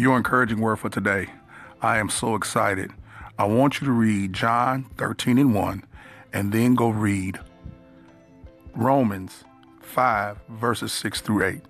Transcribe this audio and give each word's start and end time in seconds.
your 0.00 0.16
encouraging 0.16 0.60
word 0.60 0.76
for 0.76 0.88
today. 0.88 1.28
I 1.82 1.98
am 1.98 2.08
so 2.08 2.34
excited. 2.34 2.90
I 3.38 3.44
want 3.44 3.80
you 3.80 3.86
to 3.86 3.92
read 3.92 4.32
John 4.32 4.84
13 4.96 5.38
and 5.38 5.54
1 5.54 5.84
and 6.32 6.52
then 6.52 6.74
go 6.74 6.88
read 6.88 7.38
Romans 8.74 9.44
5, 9.82 10.38
verses 10.48 10.92
6 10.92 11.20
through 11.20 11.44
8. 11.44 11.60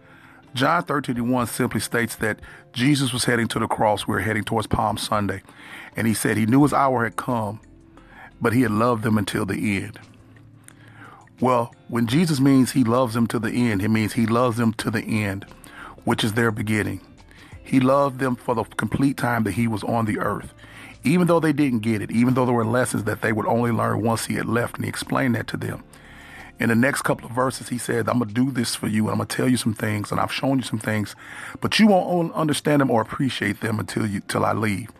John 0.54 0.84
13 0.84 1.16
and 1.16 1.32
1 1.32 1.46
simply 1.46 1.80
states 1.80 2.16
that 2.16 2.40
Jesus 2.72 3.12
was 3.12 3.24
heading 3.24 3.48
to 3.48 3.58
the 3.58 3.66
cross. 3.66 4.06
We're 4.06 4.20
heading 4.20 4.44
towards 4.44 4.66
Palm 4.66 4.96
Sunday. 4.96 5.42
And 5.96 6.06
he 6.06 6.14
said 6.14 6.36
he 6.36 6.46
knew 6.46 6.62
his 6.62 6.72
hour 6.72 7.04
had 7.04 7.16
come, 7.16 7.60
but 8.40 8.52
he 8.52 8.62
had 8.62 8.70
loved 8.70 9.02
them 9.02 9.18
until 9.18 9.44
the 9.44 9.82
end. 9.82 9.98
Well, 11.40 11.74
when 11.88 12.06
Jesus 12.06 12.38
means 12.38 12.72
he 12.72 12.84
loves 12.84 13.14
them 13.14 13.26
to 13.28 13.38
the 13.38 13.50
end, 13.50 13.82
it 13.82 13.88
means 13.88 14.12
he 14.12 14.26
loves 14.26 14.56
them 14.56 14.72
to 14.74 14.90
the 14.90 15.24
end, 15.24 15.46
which 16.04 16.22
is 16.22 16.34
their 16.34 16.50
beginning. 16.50 17.00
He 17.70 17.78
loved 17.78 18.18
them 18.18 18.34
for 18.34 18.56
the 18.56 18.64
complete 18.64 19.16
time 19.16 19.44
that 19.44 19.52
he 19.52 19.68
was 19.68 19.84
on 19.84 20.04
the 20.04 20.18
earth. 20.18 20.52
Even 21.04 21.28
though 21.28 21.38
they 21.38 21.52
didn't 21.52 21.78
get 21.80 22.02
it, 22.02 22.10
even 22.10 22.34
though 22.34 22.44
there 22.44 22.54
were 22.54 22.64
lessons 22.64 23.04
that 23.04 23.22
they 23.22 23.32
would 23.32 23.46
only 23.46 23.70
learn 23.70 24.02
once 24.02 24.26
he 24.26 24.34
had 24.34 24.46
left, 24.46 24.74
and 24.74 24.84
he 24.84 24.88
explained 24.88 25.36
that 25.36 25.46
to 25.46 25.56
them. 25.56 25.84
In 26.58 26.68
the 26.68 26.74
next 26.74 27.02
couple 27.02 27.26
of 27.26 27.32
verses, 27.32 27.68
he 27.68 27.78
said, 27.78 28.08
I'm 28.08 28.18
going 28.18 28.28
to 28.28 28.34
do 28.34 28.50
this 28.50 28.74
for 28.74 28.88
you, 28.88 29.04
and 29.04 29.12
I'm 29.12 29.18
going 29.18 29.28
to 29.28 29.36
tell 29.36 29.48
you 29.48 29.56
some 29.56 29.72
things, 29.72 30.10
and 30.10 30.18
I've 30.18 30.32
shown 30.32 30.58
you 30.58 30.64
some 30.64 30.80
things, 30.80 31.14
but 31.60 31.78
you 31.78 31.86
won't 31.86 32.34
understand 32.34 32.80
them 32.80 32.90
or 32.90 33.00
appreciate 33.00 33.60
them 33.60 33.78
until 33.78 34.04
you, 34.04 34.20
till 34.26 34.44
I 34.44 34.52
leave. 34.52 34.90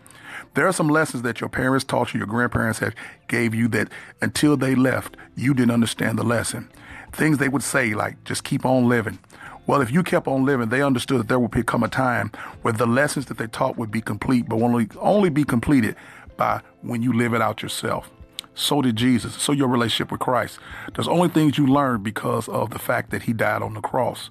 There 0.53 0.65
are 0.65 0.73
some 0.73 0.87
lessons 0.87 1.23
that 1.23 1.41
your 1.41 1.49
parents 1.49 1.83
taught 1.83 2.13
you, 2.13 2.19
your 2.19 2.27
grandparents 2.27 2.79
have 2.79 2.95
gave 3.27 3.53
you 3.53 3.67
that 3.67 3.89
until 4.21 4.55
they 4.55 4.75
left, 4.75 5.17
you 5.35 5.53
didn't 5.53 5.71
understand 5.71 6.17
the 6.17 6.23
lesson. 6.23 6.69
Things 7.11 7.37
they 7.37 7.49
would 7.49 7.63
say 7.63 7.93
like, 7.93 8.23
just 8.23 8.45
keep 8.45 8.65
on 8.65 8.87
living. 8.87 9.19
Well, 9.67 9.81
if 9.81 9.91
you 9.91 10.03
kept 10.03 10.27
on 10.27 10.45
living, 10.45 10.69
they 10.69 10.81
understood 10.81 11.19
that 11.19 11.27
there 11.27 11.39
would 11.39 11.51
become 11.51 11.83
a 11.83 11.87
time 11.87 12.31
where 12.61 12.73
the 12.73 12.87
lessons 12.87 13.27
that 13.27 13.37
they 13.37 13.47
taught 13.47 13.77
would 13.77 13.91
be 13.91 14.01
complete, 14.01 14.49
but 14.49 14.55
only, 14.57 14.89
only 14.99 15.29
be 15.29 15.43
completed 15.43 15.95
by 16.35 16.61
when 16.81 17.01
you 17.01 17.13
live 17.13 17.33
it 17.33 17.41
out 17.41 17.61
yourself. 17.61 18.09
So 18.53 18.81
did 18.81 18.95
Jesus. 18.95 19.35
So 19.35 19.51
your 19.51 19.67
relationship 19.67 20.11
with 20.11 20.19
Christ. 20.19 20.59
There's 20.93 21.07
only 21.07 21.29
things 21.29 21.57
you 21.57 21.67
learn 21.67 22.03
because 22.03 22.49
of 22.49 22.71
the 22.71 22.79
fact 22.79 23.11
that 23.11 23.23
he 23.23 23.33
died 23.33 23.61
on 23.61 23.75
the 23.75 23.81
cross. 23.81 24.29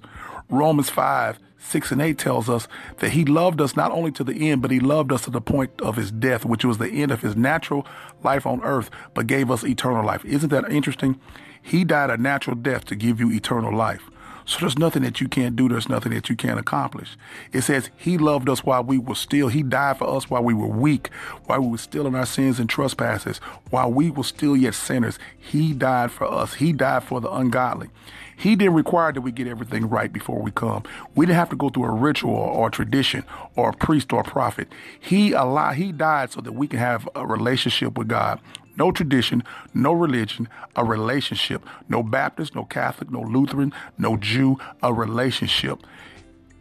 Romans 0.49 0.89
5, 0.89 1.39
6 1.57 1.91
and 1.91 2.01
8 2.01 2.17
tells 2.17 2.49
us 2.49 2.67
that 2.97 3.11
he 3.11 3.23
loved 3.23 3.61
us 3.61 3.75
not 3.75 3.91
only 3.91 4.11
to 4.11 4.23
the 4.23 4.49
end, 4.49 4.61
but 4.61 4.69
he 4.69 4.79
loved 4.79 5.11
us 5.11 5.23
to 5.23 5.29
the 5.31 5.41
point 5.41 5.71
of 5.81 5.95
his 5.95 6.11
death, 6.11 6.43
which 6.43 6.65
was 6.65 6.77
the 6.77 6.89
end 6.89 7.11
of 7.11 7.21
his 7.21 7.35
natural 7.35 7.87
life 8.23 8.45
on 8.45 8.61
earth, 8.63 8.89
but 9.13 9.27
gave 9.27 9.49
us 9.49 9.63
eternal 9.63 10.05
life. 10.05 10.25
Isn't 10.25 10.49
that 10.49 10.69
interesting? 10.71 11.19
He 11.61 11.83
died 11.83 12.09
a 12.09 12.17
natural 12.17 12.55
death 12.55 12.85
to 12.85 12.95
give 12.95 13.19
you 13.19 13.31
eternal 13.31 13.73
life. 13.73 14.10
So 14.45 14.59
there's 14.59 14.77
nothing 14.77 15.03
that 15.03 15.21
you 15.21 15.27
can't 15.27 15.55
do. 15.55 15.69
There's 15.69 15.89
nothing 15.89 16.13
that 16.13 16.29
you 16.29 16.35
can't 16.35 16.59
accomplish. 16.59 17.17
It 17.53 17.61
says 17.61 17.89
he 17.95 18.17
loved 18.17 18.49
us 18.49 18.63
while 18.63 18.83
we 18.83 18.97
were 18.97 19.15
still. 19.15 19.47
He 19.47 19.63
died 19.63 19.97
for 19.97 20.07
us 20.07 20.29
while 20.29 20.43
we 20.43 20.53
were 20.53 20.67
weak, 20.67 21.09
while 21.45 21.61
we 21.61 21.67
were 21.67 21.77
still 21.77 22.07
in 22.07 22.15
our 22.15 22.25
sins 22.25 22.59
and 22.59 22.69
trespasses, 22.69 23.37
while 23.69 23.91
we 23.91 24.09
were 24.09 24.23
still 24.23 24.57
yet 24.57 24.73
sinners. 24.73 25.19
He 25.37 25.73
died 25.73 26.11
for 26.11 26.31
us. 26.31 26.55
He 26.55 26.73
died 26.73 27.03
for 27.03 27.21
the 27.21 27.31
ungodly. 27.31 27.89
He 28.35 28.55
didn't 28.55 28.73
require 28.73 29.13
that 29.13 29.21
we 29.21 29.31
get 29.31 29.45
everything 29.45 29.87
right 29.87 30.11
before 30.11 30.41
we 30.41 30.49
come. 30.49 30.81
We 31.13 31.27
didn't 31.27 31.37
have 31.37 31.51
to 31.51 31.55
go 31.55 31.69
through 31.69 31.83
a 31.83 31.91
ritual 31.91 32.33
or 32.33 32.69
a 32.69 32.71
tradition 32.71 33.23
or 33.55 33.69
a 33.69 33.73
priest 33.73 34.11
or 34.11 34.21
a 34.21 34.23
prophet. 34.23 34.67
He 34.99 35.33
allowed, 35.33 35.73
he 35.73 35.91
died 35.91 36.31
so 36.31 36.41
that 36.41 36.53
we 36.53 36.67
can 36.67 36.79
have 36.79 37.07
a 37.13 37.23
relationship 37.27 37.95
with 37.99 38.07
God. 38.07 38.39
No 38.77 38.91
tradition, 38.91 39.43
no 39.73 39.93
religion, 39.93 40.47
a 40.75 40.83
relationship. 40.83 41.65
No 41.89 42.03
Baptist, 42.03 42.55
no 42.55 42.63
Catholic, 42.63 43.11
no 43.11 43.21
Lutheran, 43.21 43.73
no 43.97 44.17
Jew, 44.17 44.57
a 44.81 44.93
relationship. 44.93 45.79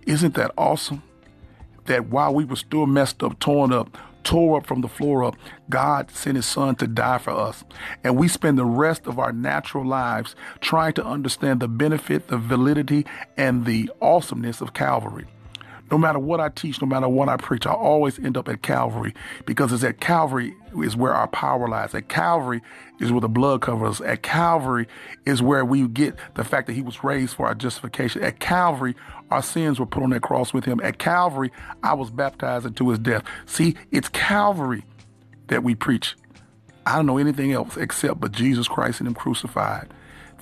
Isn't 0.06 0.34
that 0.34 0.52
awesome? 0.58 1.02
That 1.86 2.08
while 2.08 2.34
we 2.34 2.44
were 2.44 2.56
still 2.56 2.86
messed 2.86 3.22
up, 3.22 3.39
torn 3.39 3.72
up, 3.72 3.97
tore 4.22 4.58
up 4.58 4.67
from 4.67 4.80
the 4.80 4.89
floor 4.89 5.25
up, 5.25 5.36
God 5.69 6.11
sent 6.11 6.36
his 6.36 6.47
son 6.47 6.75
to 6.77 6.86
die 6.86 7.18
for 7.18 7.30
us. 7.30 7.64
And 8.05 8.17
we 8.17 8.29
spend 8.29 8.58
the 8.58 8.64
rest 8.64 9.07
of 9.07 9.18
our 9.18 9.33
natural 9.33 9.86
lives 9.86 10.34
trying 10.61 10.92
to 10.95 11.05
understand 11.05 11.61
the 11.61 11.68
benefit, 11.68 12.29
the 12.29 12.39
validity, 12.39 13.07
and 13.36 13.64
the 13.64 13.90
awesomeness 14.01 14.61
of 14.61 14.74
Calvary. 14.74 15.27
No 15.90 15.98
matter 15.98 16.18
what 16.18 16.40
I 16.40 16.51
teach, 16.51 16.80
no 16.80 16.86
matter 16.86 17.08
what 17.08 17.28
I 17.28 17.36
preach, 17.36 17.67
I 17.67 17.73
always 17.73 18.18
end 18.18 18.36
up 18.36 18.48
at 18.48 18.62
Calvary 18.62 19.12
because 19.45 19.73
it's 19.73 19.83
at 19.83 20.01
Calvary 20.01 20.55
is 20.77 20.96
where 20.96 21.12
our 21.12 21.27
power 21.27 21.68
lies. 21.68 21.95
At 21.95 22.08
Calvary 22.08 22.62
is 23.01 23.11
where 23.11 23.20
the 23.20 23.28
blood 23.28 23.61
covers. 23.62 24.01
At 24.01 24.23
Calvary 24.23 24.86
is 25.27 25.42
where 25.42 25.64
we 25.64 25.89
get 25.89 26.14
the 26.34 26.45
fact 26.45 26.68
that 26.68 26.74
he 26.74 26.83
was 26.83 27.02
raised 27.02 27.34
for 27.34 27.46
our 27.46 27.55
justification. 27.55 28.23
At 28.23 28.39
Calvary, 28.39 28.95
our 29.30 29.42
sins 29.42 29.80
were 29.80 29.86
put 29.86 30.05
on 30.05 30.11
that 30.11 30.23
cross 30.23 30.55
with 30.55 30.64
him. 30.64 30.80
At 30.80 30.98
Calvary, 30.98 31.51
I 31.83 31.95
was 31.95 32.11
baptized 32.11 32.67
into 32.67 32.90
his 32.90 33.01
death. 33.01 33.24
See, 33.46 33.74
it's 33.90 34.08
Calvary 34.08 34.84
that 35.48 35.64
we 35.64 35.74
preach. 35.74 36.17
I 36.86 36.96
don't 36.96 37.07
know 37.07 37.18
anything 37.18 37.52
else 37.52 37.77
except 37.77 38.20
but 38.20 38.33
Jesus 38.33 38.68
Christ 38.68 39.01
and 39.01 39.08
him 39.08 39.14
crucified. 39.14 39.89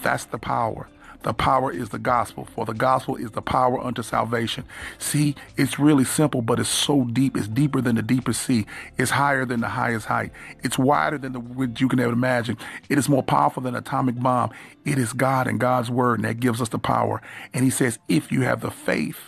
That's 0.02 0.26
the 0.26 0.38
power. 0.38 0.88
The 1.22 1.34
power 1.34 1.72
is 1.72 1.88
the 1.88 1.98
gospel, 1.98 2.44
for 2.54 2.64
the 2.64 2.74
gospel 2.74 3.16
is 3.16 3.32
the 3.32 3.42
power 3.42 3.80
unto 3.80 4.02
salvation. 4.02 4.64
See, 4.98 5.34
it's 5.56 5.78
really 5.78 6.04
simple, 6.04 6.42
but 6.42 6.60
it's 6.60 6.68
so 6.68 7.04
deep. 7.04 7.36
It's 7.36 7.48
deeper 7.48 7.80
than 7.80 7.96
the 7.96 8.02
deepest 8.02 8.42
sea. 8.42 8.66
It's 8.96 9.10
higher 9.10 9.44
than 9.44 9.60
the 9.60 9.68
highest 9.68 10.06
height. 10.06 10.30
It's 10.62 10.78
wider 10.78 11.18
than 11.18 11.32
the 11.32 11.40
width 11.40 11.80
you 11.80 11.88
can 11.88 11.98
ever 11.98 12.12
imagine. 12.12 12.56
It 12.88 12.98
is 12.98 13.08
more 13.08 13.24
powerful 13.24 13.62
than 13.62 13.74
an 13.74 13.80
atomic 13.80 14.20
bomb. 14.20 14.50
It 14.84 14.96
is 14.96 15.12
God 15.12 15.48
and 15.48 15.58
God's 15.58 15.90
word, 15.90 16.20
and 16.20 16.28
that 16.28 16.38
gives 16.38 16.62
us 16.62 16.68
the 16.68 16.78
power. 16.78 17.20
And 17.52 17.64
He 17.64 17.70
says, 17.70 17.98
if 18.08 18.30
you 18.30 18.42
have 18.42 18.60
the 18.60 18.70
faith 18.70 19.18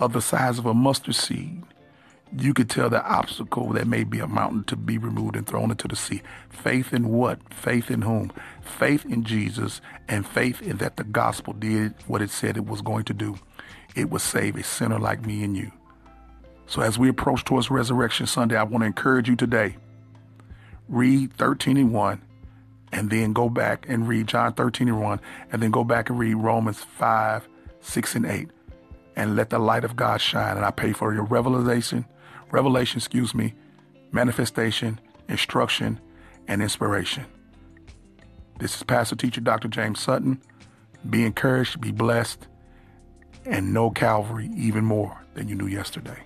of 0.00 0.12
the 0.12 0.20
size 0.20 0.58
of 0.58 0.66
a 0.66 0.74
mustard 0.74 1.14
seed, 1.14 1.62
you 2.38 2.54
could 2.54 2.70
tell 2.70 2.88
the 2.88 3.04
obstacle 3.04 3.70
that 3.70 3.86
may 3.86 4.04
be 4.04 4.18
a 4.18 4.26
mountain 4.26 4.64
to 4.64 4.76
be 4.76 4.96
removed 4.96 5.36
and 5.36 5.46
thrown 5.46 5.70
into 5.70 5.88
the 5.88 5.96
sea. 5.96 6.22
Faith 6.48 6.92
in 6.92 7.08
what? 7.08 7.38
Faith 7.52 7.90
in 7.90 8.02
whom? 8.02 8.32
Faith 8.62 9.04
in 9.04 9.24
Jesus 9.24 9.80
and 10.08 10.26
faith 10.26 10.62
in 10.62 10.78
that 10.78 10.96
the 10.96 11.04
gospel 11.04 11.52
did 11.52 11.94
what 12.06 12.22
it 12.22 12.30
said 12.30 12.56
it 12.56 12.66
was 12.66 12.80
going 12.80 13.04
to 13.04 13.14
do. 13.14 13.38
It 13.94 14.10
would 14.10 14.22
save 14.22 14.56
a 14.56 14.62
sinner 14.62 14.98
like 14.98 15.26
me 15.26 15.44
and 15.44 15.56
you. 15.56 15.72
So 16.66 16.80
as 16.80 16.98
we 16.98 17.08
approach 17.08 17.44
towards 17.44 17.70
Resurrection 17.70 18.26
Sunday, 18.26 18.56
I 18.56 18.62
want 18.62 18.82
to 18.82 18.86
encourage 18.86 19.28
you 19.28 19.36
today. 19.36 19.76
Read 20.88 21.34
13 21.34 21.76
and 21.76 21.92
1 21.92 22.22
and 22.92 23.10
then 23.10 23.32
go 23.32 23.50
back 23.50 23.86
and 23.88 24.08
read 24.08 24.26
John 24.26 24.54
13 24.54 24.88
and 24.88 25.00
1 25.00 25.20
and 25.50 25.62
then 25.62 25.70
go 25.70 25.84
back 25.84 26.08
and 26.08 26.18
read 26.18 26.34
Romans 26.34 26.82
5, 26.82 27.46
6 27.80 28.14
and 28.14 28.26
8 28.26 28.48
and 29.16 29.36
let 29.36 29.50
the 29.50 29.58
light 29.58 29.84
of 29.84 29.96
God 29.96 30.20
shine. 30.20 30.56
And 30.56 30.64
I 30.64 30.70
pray 30.70 30.92
for 30.92 31.12
your 31.12 31.24
revelation 31.24 32.06
revelation, 32.52 32.98
excuse 32.98 33.34
me, 33.34 33.54
manifestation, 34.12 35.00
instruction, 35.28 35.98
and 36.46 36.62
inspiration. 36.62 37.24
This 38.60 38.76
is 38.76 38.82
Pastor 38.84 39.16
Teacher 39.16 39.40
Dr. 39.40 39.68
James 39.68 39.98
Sutton. 39.98 40.40
Be 41.08 41.24
encouraged, 41.24 41.80
be 41.80 41.90
blessed, 41.90 42.46
and 43.44 43.74
know 43.74 43.90
Calvary 43.90 44.50
even 44.54 44.84
more 44.84 45.24
than 45.34 45.48
you 45.48 45.56
knew 45.56 45.66
yesterday. 45.66 46.22